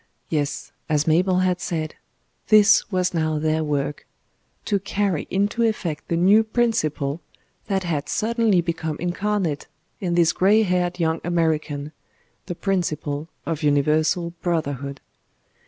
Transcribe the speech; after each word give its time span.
Yes, 0.29 0.71
as 0.89 1.05
Mabel 1.05 1.41
had 1.41 1.61
said; 1.61 1.93
this 2.47 2.91
was 2.91 3.13
now 3.13 3.37
their 3.37 3.63
work 3.63 4.07
to 4.65 4.79
carry 4.79 5.27
into 5.29 5.61
effect 5.61 6.07
the 6.07 6.17
new 6.17 6.43
principle 6.43 7.21
that 7.67 7.83
had 7.83 8.09
suddenly 8.09 8.61
become 8.61 8.97
incarnate 8.99 9.67
in 9.99 10.15
this 10.15 10.33
grey 10.33 10.63
haired 10.63 10.99
young 10.99 11.21
American 11.23 11.91
the 12.47 12.55
principle 12.55 13.29
of 13.45 13.61
Universal 13.61 14.31
Brotherhood. 14.41 15.01